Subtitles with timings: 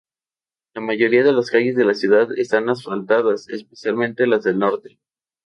[0.73, 4.99] La mayoría de las calles de la ciudad están asfaltadas, especialmente las del norte.